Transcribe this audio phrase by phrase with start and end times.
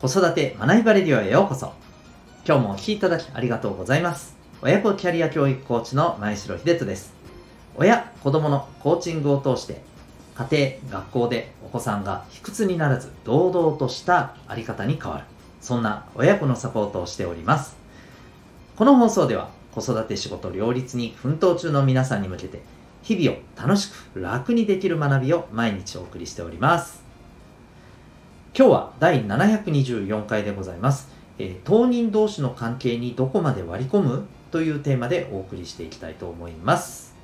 [0.00, 1.74] 子育て学びバレディオへようこそ。
[2.46, 4.34] 今日もお聴きいただきありがとうございます。
[4.62, 7.12] 親子キャリア教育コーチの前城秀人です。
[7.76, 9.82] 親子供のコーチングを通して
[10.36, 15.24] 家庭学校でお子さんが卑屈にならず堂々としたあり方に変わる。
[15.60, 17.76] そんな親子のサポートをしております。
[18.76, 22.62] この放送では子育て仕事両立に奮闘中の皆さんに向けて
[23.02, 27.09] 日々を楽しく楽にできる学びを毎日お送りしております。
[28.52, 31.08] 今日は第724回でございます、
[31.38, 34.26] えー、当人同士の関係にどこまで割り込む？
[34.50, 37.14] というテーマでお送りしていきたいと思います。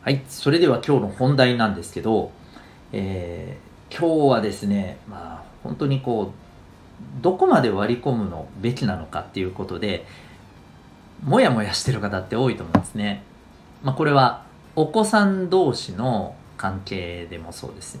[0.00, 2.32] はいそれでは今日の本題なんですけど、
[2.92, 10.06] えー、今日はですねまあ本当にこうどこまで割り込むのべきなのかっていうことで
[11.22, 13.22] もやもやしてる方って多いと思うんですね。
[13.82, 14.47] まあ、これは
[14.78, 17.98] お子さん同士の関係でもそうです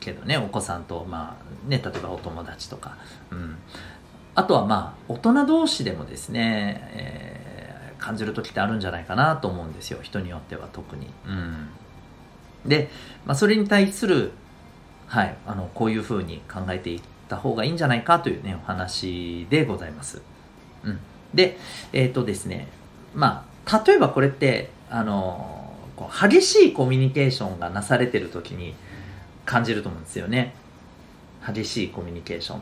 [0.00, 0.36] けどね。
[0.36, 2.96] お子さんとまあね例えばお友達とか、
[3.30, 3.56] うん、
[4.34, 10.00] あとはまあ大人同士でもですね、えー、感じる時ってあるんじゃないかなと思うんですよ。
[10.02, 11.06] 人によっては特に。
[11.28, 11.68] うん、
[12.66, 12.90] で、
[13.24, 14.32] まあ、それに対する、
[15.06, 20.22] はい、あのこういうふうに考えていった方がいいんじゃないかというねお話でございます。
[20.82, 20.98] うん、
[21.34, 21.56] で
[21.92, 22.66] えっ、ー、とですね
[23.14, 25.65] まあ例えばこれってあの
[25.96, 28.74] こう激しいコミュニケーションがなされてる時に
[29.44, 30.54] 感じると思うんですよね。
[31.46, 32.60] 激しいコミュニケーション、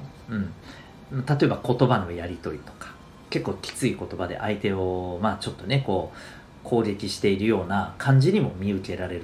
[1.10, 2.94] うん、例えば言葉のやり取りとか。
[3.34, 6.18] 結構きつい言葉で相手をまあちょっとねこう
[6.62, 9.22] 攻撃しているような感じにも見受けられる、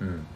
[0.00, 0.26] うん、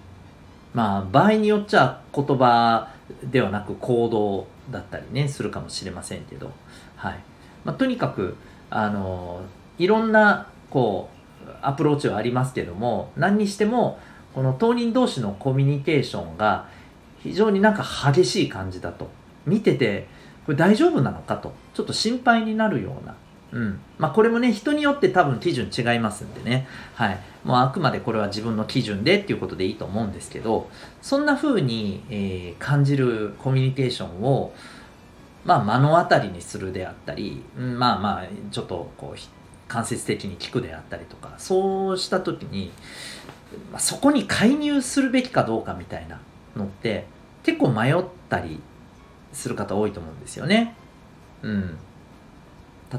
[0.75, 6.53] まあ場合によっちゃ言葉ではなく行動だったりねするかもしれませんけど。
[6.97, 7.20] はい、
[7.64, 8.36] まあ、とにかく
[8.69, 9.42] あの
[9.78, 11.14] いろんなこう
[11.62, 13.98] アプローチはありますけども何にしても
[14.34, 16.69] この当人同士のコミュニケーションが
[17.23, 19.09] 非常になんか激しい感じだと。
[19.47, 20.06] 見てて
[20.47, 21.53] これ大丈夫なのかと。
[21.72, 23.15] ちょっと心配になるような。
[23.53, 23.81] うん。
[23.99, 30.69] まあ、これもね人によって多分基準違いますんでね、はい、もうあくまでこれは自分の基準でっていうことでいいと思うんですけど
[31.00, 34.53] そんな風に、えー、感じるコミュニケーションを、
[35.44, 39.19] まあ、目の当たりにするであったり、まあまあちょっとこう
[39.69, 42.70] 間接的に聞くであったりとかそうした時に、
[43.72, 46.20] まあ、そこに介入するべきかどうかみたいな
[46.56, 47.06] のって
[47.42, 48.60] 結構迷ったり
[49.32, 50.76] する方多いと思うんですよね。
[51.42, 51.76] うん、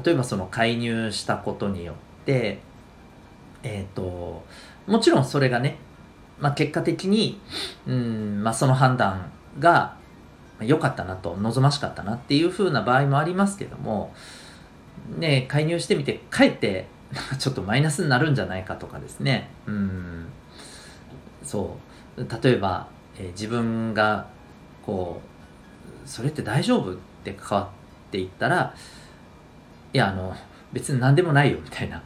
[0.04, 2.60] 例えばその介入したことによって
[3.62, 4.44] えっ、ー、と
[4.86, 5.78] もちろんそれがね、
[6.38, 7.40] まあ、結果的に、
[7.86, 9.96] うんまあ、その判断が
[10.60, 14.14] 良かったなと望ましかったなっていうふうな場合もありますけども
[15.18, 16.86] ね、介入してみて、かえって
[17.38, 19.48] ちょっとマイナスになるんじゃないかとかですね。
[19.66, 20.26] うん。
[21.42, 21.78] そ
[22.16, 22.26] う。
[22.42, 24.26] 例えば、えー、自分が、
[24.84, 25.20] こ
[26.04, 27.64] う、それって大丈夫って関わ
[28.08, 28.74] っていったら、
[29.92, 30.34] いや、あの、
[30.72, 32.02] 別に何でもないよ、みたいな。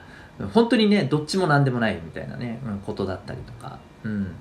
[0.54, 3.78] 本当にね、どっちも何でもないみたいなね、うん、ことだったりとか。
[4.04, 4.34] うん。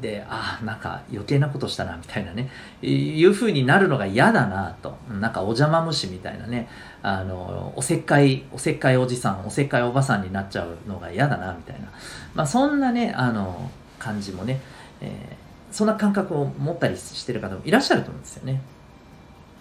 [0.00, 2.50] でああなんか余計なことしたなみたいなね。
[2.82, 4.96] いうふうになるのが嫌だなと。
[5.20, 6.68] なんかお邪魔虫みたいなね。
[7.02, 11.88] あのおせっかいおせっかいおじさんおせっかいおばさんになっちゃうのが嫌だなみたいな、
[12.34, 14.60] まあ、そんなねあの感じもね、
[15.00, 18.62] えー、そんな感覚を持ったりしてる方もいらっしゃると思うんですよね。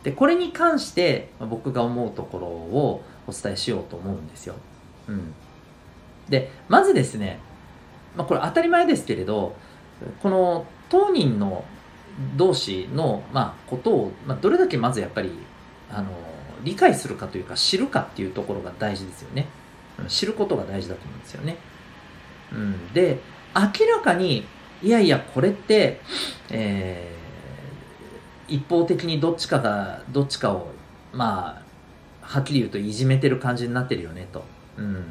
[0.03, 4.55] でこれに関して僕が思うところをお伝えしようと思うんですよ、
[5.07, 5.33] うん、
[6.29, 7.39] でまずですね、
[8.15, 9.55] まあ、これ当たり前ですけれど
[10.21, 11.65] この当人の
[12.35, 15.31] 同士の、まあ、ことを、まあ、どれだけまずやっぱり
[15.89, 16.11] あの
[16.63, 19.47] 理解するかというか知るかっていうところが大事ですよね。
[20.07, 21.57] 知ることが大事だと思うんですよね、
[22.51, 23.19] うん、で
[23.55, 24.45] 明らかに
[24.81, 26.01] いやいやこれって、
[26.49, 30.71] えー、一方的にどっちかがどっちかを
[31.13, 31.61] ま
[32.21, 34.43] あはっきり言うといじめてる感じになってるよねと、
[34.77, 35.05] うん、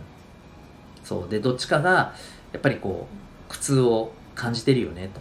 [1.05, 1.29] そう。
[1.29, 2.15] でどっちかが
[2.53, 5.21] やっぱりこう苦痛を感じてるよねと。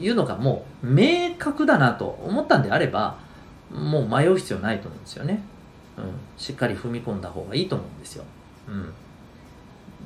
[0.00, 3.18] いうのがもう明確だなと思ったんであれば
[3.70, 5.42] もう迷う必要ないと思うんですよね、
[5.98, 6.04] うん、
[6.38, 8.24] しっかり踏み込んだ方がいいと思うんですよ、
[8.66, 8.92] うん、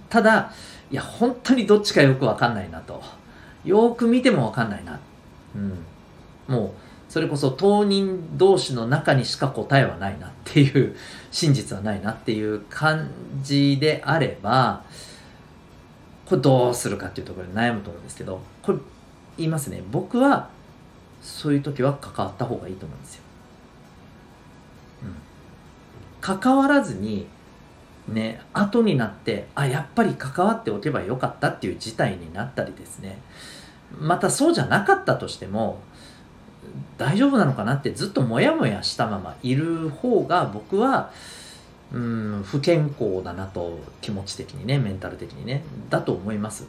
[0.08, 0.52] ただ
[0.90, 3.00] いや本当にどっちかよく分かんないなと。
[3.64, 5.00] よく見ても分かんないな、
[5.56, 5.84] うん、
[6.46, 6.70] もう
[7.08, 10.94] それこそ当人同士の中にしか答えはないなっていう
[11.30, 13.10] 真実はないなっていう感
[13.42, 14.82] じであれば
[16.26, 18.78] これどうするかっていうところで悩むと思うんですけどこれ
[19.36, 19.82] 言いますね。
[19.90, 20.48] 僕は
[21.22, 23.22] そういう時は関わった方がいいと思うんですよ。
[25.04, 25.14] うん、
[26.20, 27.26] 関わらずに
[28.08, 33.18] ね後になってあやっぱり関わっておけばよかったっていう事態になったりですね。
[33.98, 35.80] またそうじゃなかったとしても
[36.98, 41.10] 大丈夫なのかなってずっとモヤモヤしたままいる方が僕は
[41.94, 46.66] うん不健康だなと気持ち的にねメンタル的にねだと思います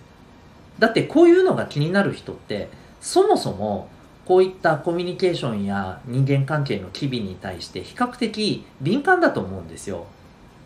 [0.77, 2.69] だってこういうのが気になる人って
[3.01, 3.89] そもそも
[4.25, 10.07] こういったコミュニケーションや人間関係の機微に対して比較的敏感だと思うんですよ。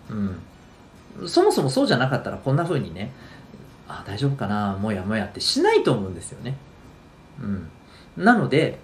[0.09, 1.27] うん。
[1.27, 3.11] そもそもそうじゃなかったらこんな風にね、
[3.85, 6.55] あ、大丈夫かな、もやもやってしないと思うんですよね。
[7.41, 7.69] うん。
[8.23, 8.79] なので、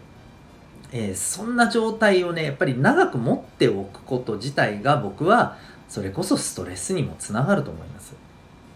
[0.97, 5.57] えー、そんな状態をね、やっぱり長く持っておくこと自体が僕は
[5.89, 8.13] それこそストレスにもつながると思います。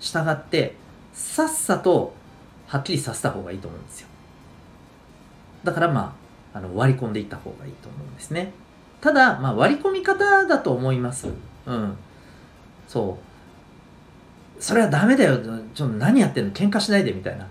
[0.01, 0.75] したがって、
[1.13, 2.13] さっさと
[2.67, 4.07] はっきりさせた方がいいと思うんですよ。
[5.63, 6.13] だからま
[6.53, 8.51] あ、あの割り込んでいった方がいいと思うんですね。
[8.99, 11.29] ただ、まあ、割り込み方だと思います。
[11.67, 11.95] うん。
[12.85, 13.17] そ
[14.59, 14.61] う。
[14.61, 15.37] それはダメだよ。
[15.73, 16.51] ちょっと何やってんの？
[16.51, 17.47] 喧嘩しないでみたいな。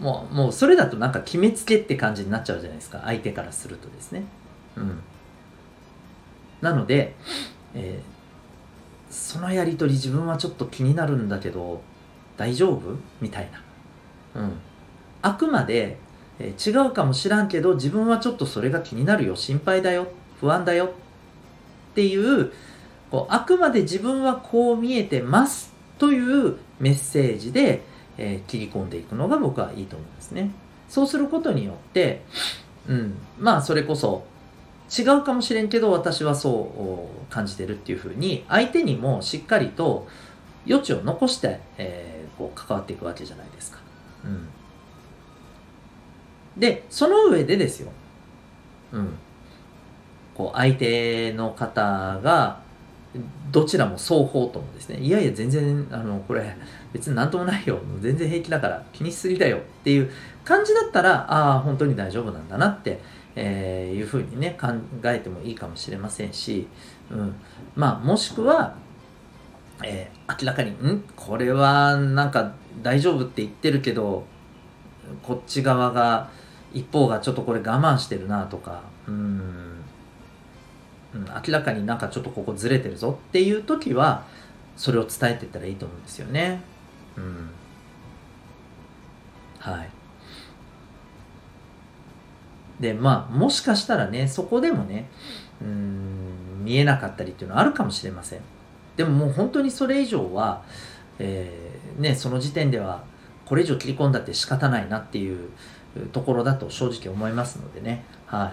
[0.00, 3.02] もう、もうそれだとなんか決めつけって感じになっちゃうじゃないですか。
[3.04, 4.24] 相手からするとですね。
[4.76, 5.00] うん。
[6.60, 7.14] なので、
[7.74, 11.82] えー、そのやりとり自分はちょっと気になるんだけど、
[12.36, 12.96] 大丈夫？
[13.20, 13.50] みたい
[14.34, 14.42] な。
[14.42, 14.52] うん。
[15.22, 15.98] あくまで
[16.38, 20.08] え違うかもしらんけど自分はちょっとそれが気になるよ心配だよ
[20.40, 22.52] 不安だよっていう
[23.10, 27.82] こうあくまで自分はこう見えてますというメッセージで、
[28.18, 30.50] えー、切り込んでいくのが僕はいいと思うんですね。
[30.88, 32.22] そうすることによって、
[32.86, 34.24] うん、まあそれこそ
[34.96, 40.06] 違うかもしれんけど私はそう感じてるっていうふうに相手にもしっかりと
[40.68, 43.78] 余地を残して、えー、こう関わっていくわけじゃないですか。
[44.24, 44.48] うん
[46.56, 47.90] で、その上でですよ。
[48.92, 49.14] うん。
[50.34, 52.60] こう、相手の方が、
[53.50, 56.56] どちらも双方ともですね、いやいや、全然、あの、これ、
[56.92, 57.78] 別になんともないよ。
[58.00, 60.10] 全然平気だから気にしすぎだよっていう
[60.44, 63.00] 感じだったら、ああ、本当に大丈夫なんだなって、
[63.34, 64.68] えー、いうふうにね、考
[65.04, 66.68] えてもいいかもしれませんし、
[67.10, 67.34] うん。
[67.74, 68.74] まあ、もしくは、
[69.82, 71.04] えー、明らかに、ん？
[71.16, 72.52] これはなんか
[72.82, 74.24] 大丈夫って言ってるけど、
[75.22, 76.30] こっち側が、
[76.74, 79.82] 一方がちょっとこれ我慢してるなとかうん
[81.12, 84.24] 明らかになんかちょっとここずれてるぞっていう時は
[84.74, 86.62] それを伝えていったらいいと思うんですよね。
[89.58, 89.90] はい。
[92.80, 95.08] でまあもしかしたらねそこでもね
[95.60, 98.40] うん見えなかったりっていうのはあるかもしれません。
[98.96, 100.62] でももう本当にそれ以上は、
[101.18, 103.04] えー、ね、その時点では
[103.46, 105.50] これ以上切り込んだって仕方ないなっていう
[106.12, 108.52] ところだと正直思いますのでね、はい。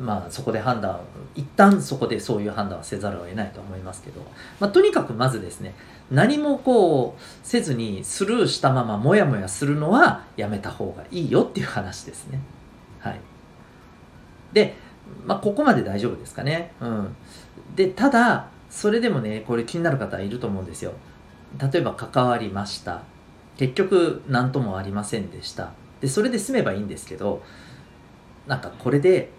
[0.00, 1.00] まあそこで判断、
[1.34, 4.20] 一旦そこでそういう判断はせざるを得ないと思いますけど、
[4.60, 5.74] まあとにかくまずですね、
[6.10, 12.40] 何もこうせずにスルーしたままモヤモヤするのはやめた方がいいよっていう話ですね。
[13.00, 13.20] はい。
[14.52, 14.74] で、
[15.24, 16.72] まあここまで大丈夫ですかね。
[16.80, 17.16] うん。
[17.74, 20.92] で、ただ、それでもね、これ気になる方いると思うんですよ。
[21.72, 23.02] 例えば関わりました。
[23.56, 25.70] 結局何ともありませんでした。
[26.00, 27.42] でそれで済めばいいんですけど
[28.46, 29.30] なんかこれで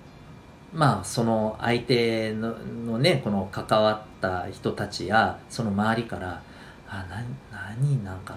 [0.73, 2.55] まあその相手の
[2.85, 6.41] のねこの関わった人たちやその周りから
[6.89, 8.35] 「あな何なんか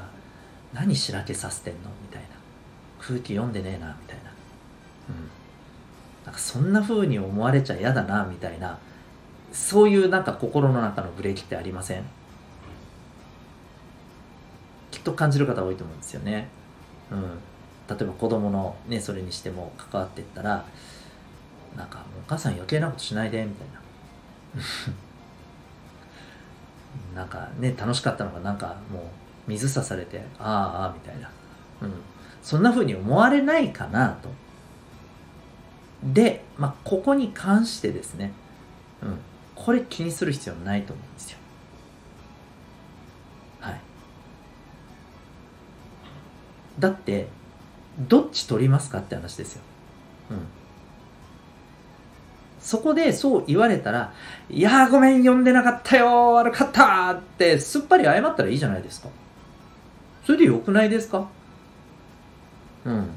[0.73, 2.29] 何しらけさせてんの?」みたいな。
[3.03, 4.31] 空気読んでねえなみたいな。
[5.08, 5.31] うん。
[6.27, 8.79] なんかそんな風に思われちゃ嫌だなみたいな。
[9.53, 12.05] そういうなんか心の中のブレーキってありません？
[14.91, 16.49] きっと感じる方多いと思うんですよね。
[17.10, 17.22] うん。
[17.89, 20.67] 例えば子供のねそれにしても関わっていったら
[21.77, 23.81] なんかお母さん余計なことしないでみたいな。
[27.15, 29.03] なんかね楽しかったのがなんかもう
[29.46, 31.31] 水さされてあああみたいな、
[31.82, 31.93] うん、
[32.43, 34.29] そんな風に思われないかなと。
[36.03, 38.32] で、まあ、ここに関してですね、
[39.03, 39.19] うん、
[39.55, 41.39] これ気にする必要ないと思うんですよ。
[43.60, 43.81] はい。
[46.79, 47.29] だって
[47.98, 49.62] どっち取りますかって話ですよ。
[50.31, 50.39] うん。
[52.60, 54.12] そこでそう言われたら、
[54.50, 59.08] いやーごめん、読んでなかったよ悪かったってすっぱり謝ったらいいじゃないですか。
[60.26, 61.26] それでよくないですか？
[62.84, 63.10] うん。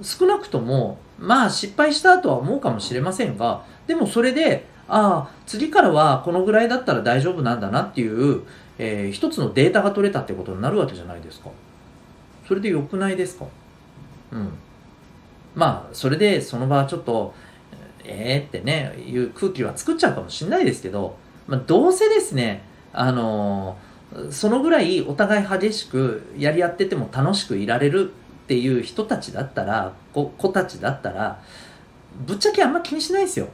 [0.00, 8.42] 少なくとも、まあ失敗したとは思うかもしれませんが、でもそれで、ああ、次からはこのぐらいだったら大丈夫なんだなっていう、
[8.78, 11.50] えー、一つのデータが取れたってことになるわけじゃないですか。
[12.46, 13.46] それで良くないですか？
[14.32, 14.52] うん
[15.54, 17.34] まあそれでその場はちょっと
[18.04, 21.16] ええー、ってねいう空気は作っちゃうかもしれないですけど、
[21.46, 23.76] まあ、どうせですねあの
[24.30, 31.40] そのぐらいお互い激しくやり合ってても楽しくいられるっっていう人たちだったら子子たちだったら
[32.26, 33.48] ぶっちゃけあんま気にしないですよ。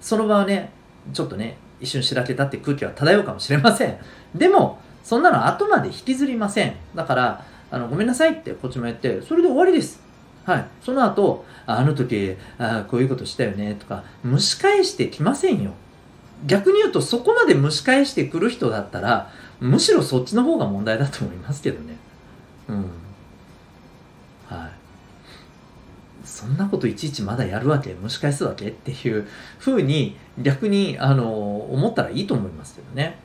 [0.00, 0.70] その場はね
[1.12, 3.98] ちょっとね一瞬しらけたって空気は漂うかもしれません。
[4.34, 6.76] でもそんなの後まで引きずりません。
[6.94, 10.00] だからあのごめんなさいってこっちも言ってそれで終わりです。
[10.48, 10.66] はい。
[10.82, 15.72] その後あの時あこういうことしたよねとか蒸し返してきませんよ。
[16.46, 21.96] 逆に言うとそこまで蒸し返してくる人だったらむしろそっちの方が問題だと思いますけどね。
[22.68, 22.76] うん。
[24.46, 24.70] はい。
[26.24, 29.28] そんなこといちいちまだやるわけ蒸し返すわけっていう
[29.58, 33.18] ふうに逆にあの思ったらいいと思いますけどね。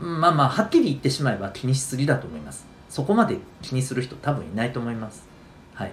[0.00, 0.20] うん。
[0.20, 2.71] まあまあはっきり言ってしまえば気にしすぎだと思います。
[2.92, 5.24] そこまで気にする人多分いないと思います
[5.72, 5.92] はい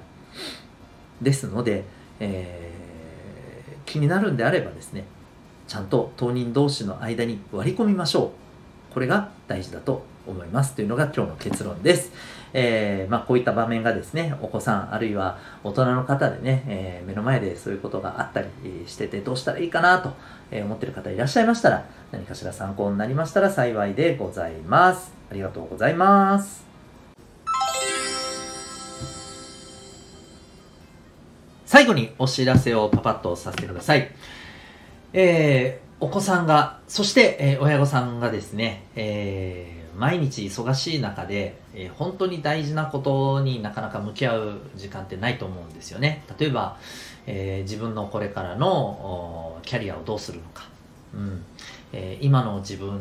[1.21, 1.85] ですので、
[2.19, 5.05] えー、気になるんであればですね
[5.65, 8.33] ちゃんと当人同士の間に割り込みましょ
[8.91, 12.11] うこれが大事だと思いますというのが今日の結論です。
[12.53, 18.47] えー、まあ、こういった場面がですね、お子さん、あるいは大人の方でね、えー、目の前でそういうことがあったり
[18.87, 20.13] してて、どうしたらいいかなと
[20.51, 25.13] 思ってる方いらっしゃいましたら、何かしら参考になりましたら幸いでございます。
[25.29, 26.68] ありがとうございます。
[31.79, 34.11] 最後にお知らせをパパッとさせてください。
[35.13, 46.23] えー、お子さんが、そして、えー、親御さんがですね、えー毎日忙しい中で、えー、本当に大事なことになかなか向き合う時間ってないと思うんですよね。
[46.37, 46.77] 例えば、
[47.27, 50.67] えー、自分のこれからのキャリアをどうするのか、
[51.13, 51.43] うん
[51.91, 52.99] えー、今の自分っ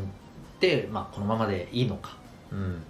[0.59, 2.17] て、まあ、このままでいいのか、
[2.53, 2.83] うん、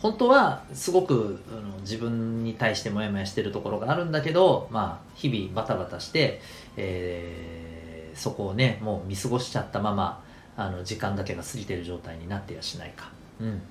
[0.00, 6.40] 本当はすごくあの自分に対してモヤモヤしてるところがあるんだけど、まあ、日々バタバタして、
[6.76, 10.22] えー、そこをねもう見過ごしちゃったまま
[10.56, 13.10] あの時間だけが過ぎてる状態になってやしないか。
[13.40, 13.62] うん、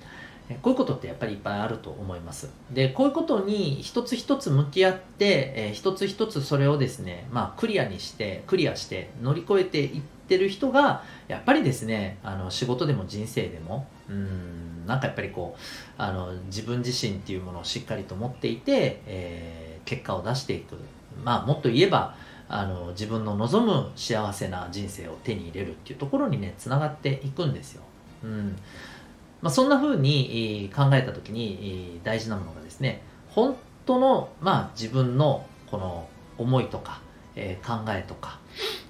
[0.62, 2.48] こういうことってやっぱりいっぱいあると思います。
[2.70, 15.60] で、こういうことに一つ一つ向き合って、えー、一つ一つそれをですね、まあクリアにして、クリアして乗り越えていってる人が、やっぱりですね、あの仕事でも人生でも、うん、なんかやっぱりこう、
[15.96, 20.76] あの自分自身っていうものをしっかりと持っていて、えー、結果を出していく。
[21.24, 22.14] まあもっと言えば、
[22.48, 27.82] あの自分の望む幸せな人生を手に入れるっていうところにね、つながっていくんですよ。
[28.24, 28.56] うん
[29.40, 37.00] まあ、そんな風に考えた時に大事なものがですね本当の、まあ、自分のこの思いとか、
[37.36, 38.40] えー、考えとか、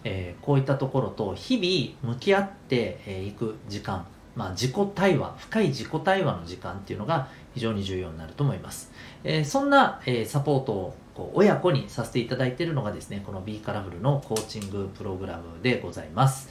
[0.05, 4.07] えー、こういったところと日々向き合っていく時間、
[4.39, 8.93] まあ、自己対話深い自己対話の時間っていうのが非常に重要になると思います、
[9.25, 16.49] えー、そんな、えサポートをこう親子にさせていただいているのがですねこの B カラフルのコーチングプログラムでございます、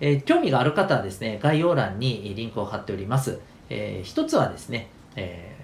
[0.00, 3.38] えー、興味がある方はですね、概要欄にリンクを貼っております。
[3.70, 5.56] えー、一つはですね、え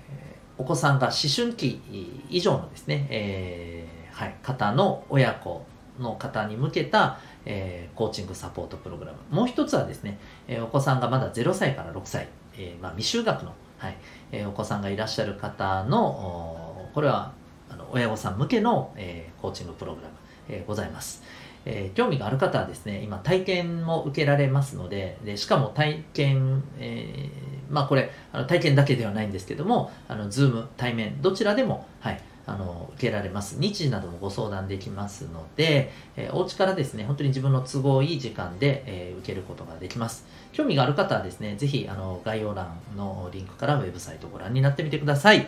[0.57, 1.83] ー、お子さんが思春期
[2.31, 5.67] 以上のですね、えー、はい、方の親子
[5.99, 9.19] の方に向けた、えー、コーチングサポートプログラム。
[9.31, 10.19] もう一つはですね、
[10.49, 13.97] えー、お子さんがまだ0歳から6歳、えーまあ、未就学の、はい
[14.33, 17.33] えー、お子さんがいらっしゃる方の、これは
[17.71, 20.15] あの親御さん向けの、えー、コーチングプログラム、
[20.49, 21.23] えー、ございます。
[21.67, 32.21] えー、興味がある方はですね、今体験も受けられますので、でしかも体験、えー、まあこれ、あの体験だけではないんですけども、あの、ズーム、対面、どちらでも、はい、
[32.51, 33.57] あの、受けられます。
[33.59, 40.25] 日時などもご相談できますので、えー、お家からですね、本当に自分の都合いい時間で、えー、受けることができます。
[40.53, 45.47] 興味がある方はですね、是非、あの、概要欄のリンクからウェブサイトをご覧になってみてください。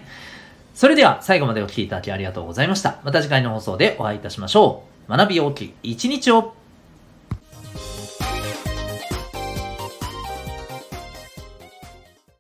[0.75, 3.01] それでは、最後までお聴きいただきありがとうございました。
[3.05, 5.11] また次回の放送でお会いいたしましょう。
[5.11, 6.55] 学び大きい一日を